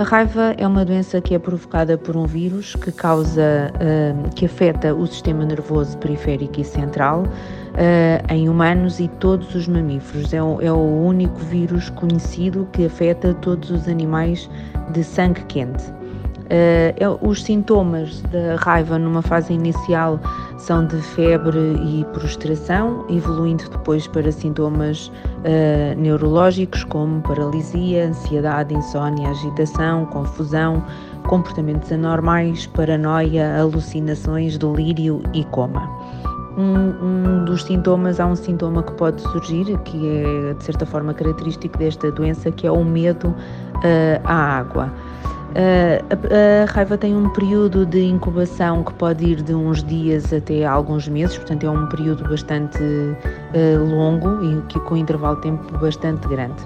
A 0.00 0.02
raiva 0.02 0.54
é 0.56 0.66
uma 0.66 0.82
doença 0.82 1.20
que 1.20 1.34
é 1.34 1.38
provocada 1.38 1.98
por 1.98 2.16
um 2.16 2.24
vírus 2.24 2.74
que 2.74 2.90
causa, 2.90 3.70
uh, 3.74 4.34
que 4.34 4.46
afeta 4.46 4.94
o 4.94 5.06
sistema 5.06 5.44
nervoso 5.44 5.98
periférico 5.98 6.58
e 6.58 6.64
central 6.64 7.24
uh, 7.24 8.32
em 8.32 8.48
humanos 8.48 8.98
e 8.98 9.08
todos 9.08 9.54
os 9.54 9.68
mamíferos. 9.68 10.32
É 10.32 10.42
o, 10.42 10.58
é 10.62 10.72
o 10.72 11.04
único 11.04 11.36
vírus 11.40 11.90
conhecido 11.90 12.66
que 12.72 12.86
afeta 12.86 13.34
todos 13.34 13.70
os 13.70 13.86
animais 13.88 14.48
de 14.90 15.04
sangue 15.04 15.44
quente. 15.44 15.99
Uh, 16.50 17.28
os 17.28 17.44
sintomas 17.44 18.22
da 18.22 18.56
raiva 18.56 18.98
numa 18.98 19.22
fase 19.22 19.52
inicial 19.52 20.18
são 20.58 20.84
de 20.84 21.00
febre 21.00 21.58
e 21.58 22.04
prostração, 22.12 23.06
evoluindo 23.08 23.70
depois 23.70 24.08
para 24.08 24.32
sintomas 24.32 25.06
uh, 25.06 25.96
neurológicos 25.96 26.82
como 26.82 27.20
paralisia, 27.22 28.08
ansiedade, 28.08 28.74
insónia, 28.74 29.30
agitação, 29.30 30.06
confusão, 30.06 30.84
comportamentos 31.28 31.92
anormais, 31.92 32.66
paranoia, 32.66 33.60
alucinações, 33.60 34.58
delírio 34.58 35.22
e 35.32 35.44
coma. 35.44 35.88
Um, 36.58 37.40
um, 37.40 37.44
dos 37.44 37.62
sintomas, 37.62 38.18
há 38.18 38.26
um 38.26 38.34
sintoma 38.34 38.82
que 38.82 38.92
pode 38.94 39.22
surgir, 39.22 39.78
que 39.84 40.24
é 40.48 40.54
de 40.54 40.64
certa 40.64 40.84
forma 40.84 41.14
característico 41.14 41.78
desta 41.78 42.10
doença, 42.10 42.50
que 42.50 42.66
é 42.66 42.72
o 42.72 42.84
medo 42.84 43.28
uh, 43.28 44.20
à 44.24 44.58
água. 44.58 44.92
Uh, 45.50 45.98
a, 46.10 46.62
a, 46.62 46.72
raiva 46.72 46.96
tem 46.96 47.12
um 47.12 47.28
período 47.30 47.84
de 47.84 48.04
incubação 48.04 48.84
que 48.84 48.94
pode 48.94 49.24
ir 49.24 49.42
de 49.42 49.52
uns 49.52 49.82
dias 49.82 50.32
até 50.32 50.64
alguns 50.64 51.08
meses, 51.08 51.36
portanto 51.38 51.66
é 51.66 51.70
um 51.70 51.88
período 51.88 52.22
bastante 52.28 52.78
uh, 52.78 53.84
longo 53.84 54.44
e 54.44 54.62
que, 54.68 54.78
com 54.80 54.94
um 54.94 54.98
intervalo 54.98 55.34
de 55.36 55.42
tempo 55.42 55.78
bastante 55.78 56.28
grande. 56.28 56.62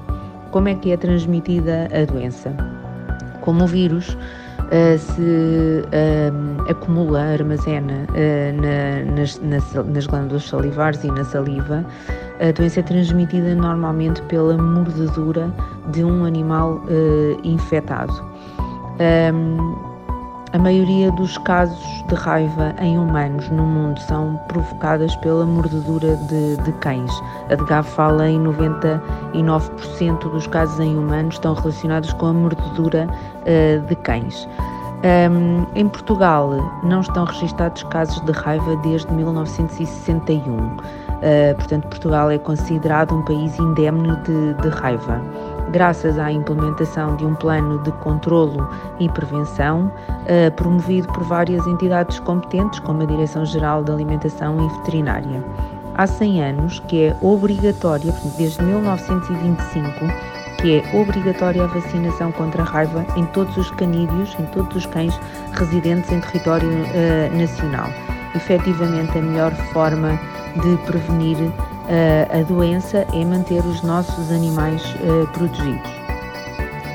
Como 0.51 0.69
é 0.69 0.75
que 0.75 0.93
é 0.93 0.99
transmitida 0.99 1.89
a 1.95 2.05
doença? 2.05 2.55
Como 3.41 3.65
o 3.65 3.67
vírus 3.67 4.11
uh, 4.11 4.99
se 4.99 5.83
acumula, 6.69 7.23
armazena 7.23 8.07
na, 8.61 9.13
nas, 9.13 9.41
nas, 9.41 9.73
nas 9.73 10.07
glândulas 10.07 10.45
salivares 10.45 11.03
e 11.05 11.11
na 11.11 11.25
saliva, 11.25 11.87
a 12.39 12.53
doença 12.53 12.81
é 12.81 12.83
transmitida 12.83 13.55
normalmente 13.55 14.21
pela 14.23 14.59
mordedura 14.59 15.51
de 15.91 16.05
um 16.05 16.25
animal 16.25 16.83
infectado. 17.43 18.34
Um, 19.01 19.95
a 20.55 20.59
maioria 20.59 21.11
dos 21.11 21.37
casos 21.39 22.05
de 22.07 22.15
raiva 22.15 22.73
em 22.79 22.97
humanos 22.97 23.49
no 23.51 23.65
mundo 23.65 23.99
são 23.99 24.39
provocadas 24.47 25.17
pela 25.17 25.45
mordedura 25.45 26.17
de, 26.17 26.57
de 26.59 26.73
cães. 26.75 27.11
A 27.51 27.57
DGAV 27.57 27.85
fala 27.89 28.29
em 28.29 28.39
99% 28.39 30.31
dos 30.31 30.47
casos 30.47 30.79
em 30.79 30.97
humanos 30.97 31.35
estão 31.35 31.55
relacionados 31.55 32.13
com 32.13 32.27
a 32.27 32.33
mordedura 32.33 33.09
uh, 33.09 33.85
de 33.85 33.97
cães. 33.97 34.49
Um, 35.05 35.67
em 35.75 35.89
Portugal 35.89 36.53
não 36.85 37.01
estão 37.01 37.25
registados 37.25 37.83
casos 37.85 38.21
de 38.21 38.31
raiva 38.31 38.77
desde 38.77 39.13
1961. 39.13 40.57
Uh, 40.57 40.79
portanto, 41.57 41.89
Portugal 41.89 42.31
é 42.31 42.39
considerado 42.39 43.13
um 43.13 43.25
país 43.25 43.59
indemne 43.59 44.17
de, 44.23 44.55
de 44.55 44.69
raiva 44.69 45.21
graças 45.75 46.21
à 46.21 46.31
implementação 46.31 47.17
de 47.17 47.27
um 47.27 47.35
plano 47.35 47.83
de 47.83 47.91
controlo 47.95 48.65
e 49.01 49.09
prevenção 49.09 49.91
uh, 50.07 50.53
promovido 50.53 51.09
por 51.09 51.25
várias 51.25 51.67
entidades 51.67 52.21
competentes, 52.21 52.79
como 52.79 53.03
a 53.03 53.05
Direção-Geral 53.05 53.83
da 53.83 53.93
Alimentação 53.93 54.65
e 54.65 54.69
Veterinária. 54.79 55.43
Há 55.97 56.07
100 56.07 56.45
anos 56.45 56.79
que 56.87 57.07
é 57.07 57.17
obrigatória, 57.21 58.15
desde 58.39 58.63
1925, 58.63 59.91
que 60.59 60.77
é 60.77 60.97
obrigatória 60.97 61.65
a 61.65 61.67
vacinação 61.67 62.31
contra 62.31 62.63
a 62.63 62.65
raiva 62.65 63.05
em 63.17 63.27
todos 63.27 63.57
os 63.57 63.69
canídeos, 63.73 64.33
em 64.39 64.47
todos 64.47 64.77
os 64.77 64.87
cães 64.87 65.19
residentes 65.55 66.11
em 66.13 66.21
território 66.21 66.69
uh, 66.69 67.37
nacional. 67.37 67.89
Efetivamente, 68.37 69.19
a 69.19 69.23
melhor 69.23 69.53
forma 69.73 70.21
de 70.63 70.77
prevenir 70.87 71.37
a 72.31 72.43
doença 72.43 73.07
é 73.13 73.25
manter 73.25 73.65
os 73.65 73.83
nossos 73.83 74.31
animais 74.31 74.83
eh, 75.03 75.27
protegidos. 75.33 75.91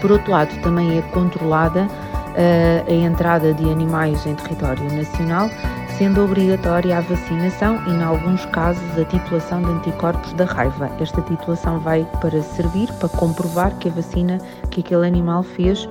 Por 0.01 0.11
outro 0.11 0.31
lado, 0.31 0.61
também 0.61 0.97
é 0.97 1.01
controlada 1.01 1.87
eh, 2.35 2.83
a 2.87 2.93
entrada 2.93 3.53
de 3.53 3.69
animais 3.69 4.25
em 4.25 4.33
território 4.35 4.83
nacional, 4.93 5.49
sendo 5.97 6.23
obrigatória 6.23 6.97
a 6.97 7.01
vacinação 7.01 7.81
e, 7.85 7.91
em 7.91 8.01
alguns 8.01 8.45
casos, 8.47 8.97
a 8.97 9.03
titulação 9.05 9.61
de 9.61 9.71
anticorpos 9.71 10.33
da 10.33 10.45
raiva. 10.45 10.89
Esta 10.99 11.21
titulação 11.21 11.79
vai 11.79 12.07
para 12.21 12.41
servir 12.41 12.91
para 12.93 13.09
comprovar 13.09 13.75
que 13.75 13.89
a 13.89 13.91
vacina 13.91 14.39
que 14.71 14.79
aquele 14.79 15.05
animal 15.05 15.43
fez 15.43 15.87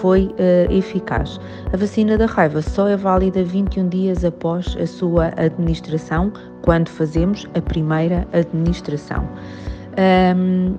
foi 0.00 0.26
uh, 0.26 0.72
eficaz. 0.72 1.38
A 1.72 1.76
vacina 1.76 2.16
da 2.16 2.26
raiva 2.26 2.62
só 2.62 2.88
é 2.88 2.96
válida 2.96 3.42
21 3.42 3.88
dias 3.88 4.24
após 4.24 4.76
a 4.80 4.86
sua 4.86 5.32
administração, 5.36 6.32
quando 6.62 6.88
fazemos 6.88 7.46
a 7.54 7.60
primeira 7.60 8.26
administração. 8.32 9.28
Um, 10.36 10.74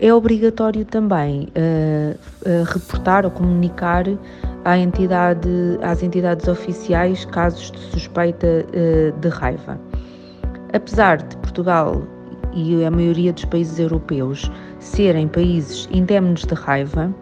é 0.00 0.12
obrigatório 0.12 0.84
também 0.84 1.48
uh, 1.56 2.18
uh, 2.48 2.64
reportar 2.64 3.24
ou 3.24 3.30
comunicar 3.30 4.04
à 4.64 4.76
entidade, 4.76 5.48
às 5.82 6.02
entidades 6.02 6.48
oficiais 6.48 7.24
casos 7.26 7.70
de 7.70 7.78
suspeita 7.90 8.66
de 9.20 9.28
raiva. 9.28 9.80
Apesar 10.72 11.18
de 11.18 11.36
Portugal 11.38 12.02
e 12.52 12.84
a 12.84 12.90
maioria 12.90 13.32
dos 13.32 13.44
países 13.44 13.78
europeus 13.78 14.50
serem 14.78 15.28
países 15.28 15.88
indemnes 15.92 16.44
de 16.44 16.54
raiva, 16.54 17.12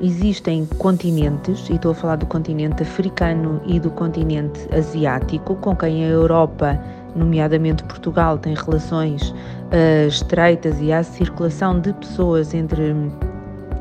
existem 0.00 0.66
continentes, 0.78 1.68
e 1.68 1.74
estou 1.74 1.92
a 1.92 1.94
falar 1.94 2.16
do 2.16 2.26
continente 2.26 2.82
africano 2.82 3.60
e 3.66 3.78
do 3.78 3.90
continente 3.90 4.60
asiático, 4.74 5.54
com 5.56 5.76
quem 5.76 6.04
a 6.04 6.08
Europa 6.08 6.78
nomeadamente 7.14 7.82
Portugal, 7.84 8.38
tem 8.38 8.54
relações 8.54 9.30
uh, 9.30 10.08
estreitas 10.08 10.80
e 10.80 10.92
há 10.92 11.02
circulação 11.02 11.80
de 11.80 11.92
pessoas 11.94 12.54
entre 12.54 12.94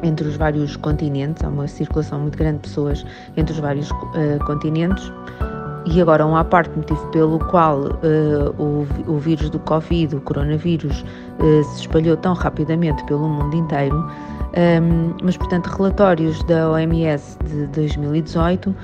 entre 0.02 0.26
os 0.30 0.38
vários 0.38 0.78
continentes, 0.78 1.44
há 1.44 1.50
uma 1.50 1.68
circulação 1.68 2.22
muito 2.22 2.38
grande 2.38 2.60
de 2.60 2.62
pessoas 2.70 3.06
entre 3.36 3.54
os 3.54 3.60
vários 3.60 3.92
uh, 3.92 4.46
continentes. 4.46 5.12
E 5.86 6.02
agora, 6.02 6.26
um 6.26 6.36
à 6.36 6.44
parte, 6.44 6.76
motivo 6.76 7.06
pelo 7.08 7.40
qual 7.40 7.80
uh, 7.80 8.54
o, 8.58 8.86
o 9.08 9.18
vírus 9.18 9.50
do 9.50 9.60
Covid, 9.60 10.16
o 10.16 10.22
coronavírus, 10.22 11.04
uh, 11.40 11.64
se 11.64 11.82
espalhou 11.82 12.16
tão 12.18 12.34
rapidamente 12.34 13.04
pelo 13.06 13.28
mundo 13.28 13.56
inteiro, 13.56 13.98
um, 14.50 15.14
mas, 15.24 15.38
portanto, 15.38 15.68
relatórios 15.68 16.44
da 16.44 16.72
OMS 16.72 17.38
de 17.46 17.68
2018 17.68 18.76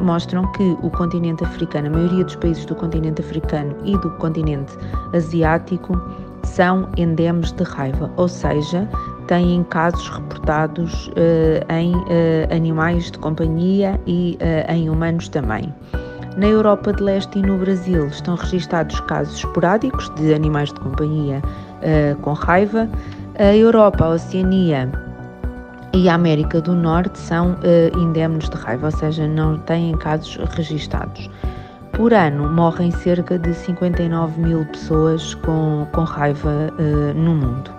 mostram 0.00 0.50
que 0.52 0.76
o 0.82 0.90
continente 0.90 1.42
africano, 1.44 1.88
a 1.88 1.90
maioria 1.90 2.24
dos 2.24 2.36
países 2.36 2.64
do 2.66 2.74
continente 2.74 3.20
africano 3.20 3.74
e 3.84 3.98
do 3.98 4.10
continente 4.12 4.72
asiático 5.12 6.00
são 6.44 6.88
endemes 6.96 7.52
de 7.52 7.64
raiva, 7.64 8.10
ou 8.16 8.28
seja, 8.28 8.88
têm 9.26 9.64
casos 9.64 10.08
reportados 10.08 11.08
uh, 11.08 11.72
em 11.72 11.94
uh, 11.94 12.54
animais 12.54 13.10
de 13.10 13.18
companhia 13.18 14.00
e 14.06 14.38
uh, 14.40 14.72
em 14.72 14.88
humanos 14.88 15.28
também. 15.28 15.72
Na 16.36 16.46
Europa 16.46 16.92
de 16.92 17.02
Leste 17.02 17.38
e 17.38 17.42
no 17.42 17.58
Brasil 17.58 18.06
estão 18.06 18.34
registados 18.36 18.98
casos 19.00 19.36
esporádicos 19.36 20.08
de 20.14 20.32
animais 20.32 20.72
de 20.72 20.80
companhia 20.80 21.42
com 22.22 22.32
raiva, 22.32 22.88
a 23.38 23.54
Europa, 23.54 24.04
a 24.04 24.08
Oceania 24.10 24.90
e 25.94 26.08
a 26.08 26.14
América 26.14 26.60
do 26.60 26.74
Norte 26.74 27.18
são 27.18 27.52
uh, 27.52 28.12
de 28.48 28.56
raiva, 28.56 28.86
ou 28.86 28.92
seja, 28.92 29.26
não 29.26 29.58
têm 29.58 29.94
casos 29.98 30.36
registados. 30.54 31.28
Por 31.92 32.14
ano 32.14 32.50
morrem 32.50 32.90
cerca 32.90 33.38
de 33.38 33.52
59 33.52 34.40
mil 34.40 34.64
pessoas 34.66 35.34
com, 35.34 35.86
com 35.92 36.04
raiva 36.04 36.72
uh, 36.78 37.14
no 37.14 37.34
mundo. 37.34 37.70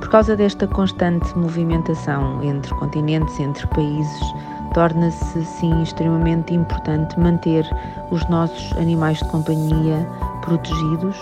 Por 0.00 0.08
causa 0.08 0.34
desta 0.34 0.66
constante 0.66 1.36
movimentação 1.38 2.42
entre 2.42 2.74
continentes, 2.74 3.38
entre 3.38 3.64
países, 3.68 4.34
torna-se 4.74 5.44
sim 5.44 5.82
extremamente 5.82 6.54
importante 6.54 7.18
manter 7.18 7.68
os 8.10 8.26
nossos 8.28 8.72
animais 8.76 9.18
de 9.18 9.24
companhia 9.24 10.06
protegidos 10.42 11.18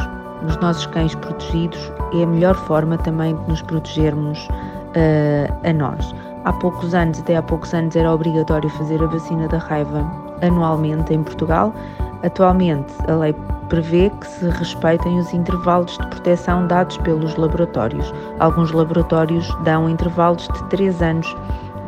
os 0.47 0.57
nossos 0.59 0.87
cães 0.87 1.15
protegidos 1.17 1.93
é 2.15 2.23
a 2.23 2.27
melhor 2.27 2.55
forma 2.55 2.97
também 2.99 3.35
de 3.35 3.49
nos 3.49 3.63
protegermos 3.63 4.39
uh, 4.49 5.69
a 5.69 5.73
nós. 5.73 6.15
Há 6.45 6.53
poucos 6.53 6.95
anos, 6.95 7.19
até 7.19 7.37
há 7.37 7.43
poucos 7.43 7.75
anos, 7.75 7.97
era 7.97 8.13
obrigatório 8.13 8.71
fazer 8.71 9.03
a 9.03 9.07
vacina 9.07 9.49
da 9.49 9.59
raiva 9.59 10.09
anualmente 10.41 11.13
em 11.13 11.23
Portugal. 11.23 11.75
Atualmente, 12.23 12.93
a 13.09 13.15
lei 13.17 13.35
prevê 13.69 14.11
que 14.11 14.27
se 14.27 14.49
respeitem 14.49 15.19
os 15.19 15.35
intervalos 15.35 15.99
de 15.99 16.07
proteção 16.07 16.67
dados 16.67 16.97
pelos 16.99 17.37
laboratórios. 17.37 18.15
Alguns 18.39 18.71
laboratórios 18.71 19.53
dão 19.65 19.89
intervalos 19.89 20.49
de 20.49 20.65
3 20.71 21.03
anos 21.03 21.37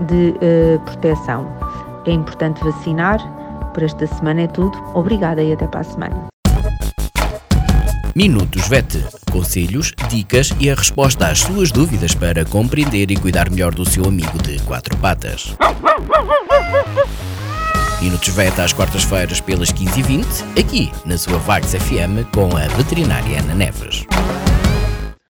de 0.07 0.31
uh, 0.31 0.81
proteção. 0.81 1.47
É 2.07 2.13
importante 2.13 2.63
vacinar. 2.65 3.19
Por 3.73 3.83
esta 3.83 4.07
semana 4.07 4.43
é 4.43 4.47
tudo. 4.47 4.77
Obrigada 4.95 5.43
e 5.43 5.53
até 5.53 5.67
para 5.67 5.81
a 5.81 5.85
semana. 5.85 6.29
Minutos 8.15 8.67
VET. 8.69 9.05
Conselhos, 9.31 9.93
dicas 10.09 10.53
e 10.59 10.69
a 10.69 10.75
resposta 10.75 11.29
às 11.29 11.41
suas 11.41 11.71
dúvidas 11.71 12.15
para 12.15 12.45
compreender 12.45 13.11
e 13.11 13.17
cuidar 13.17 13.49
melhor 13.49 13.73
do 13.73 13.89
seu 13.89 14.05
amigo 14.05 14.37
de 14.43 14.59
quatro 14.65 14.97
patas. 14.97 15.57
Minutos 18.03 18.29
VET 18.31 18.61
às 18.61 18.73
quartas-feiras 18.73 19.41
pelas 19.41 19.71
15h20, 19.73 20.59
aqui 20.59 20.91
na 21.05 21.17
sua 21.17 21.39
Vagos 21.39 21.75
FM 21.75 22.27
com 22.35 22.57
a 22.57 22.67
veterinária 22.77 23.39
Ana 23.41 23.55
Neves. 23.55 24.07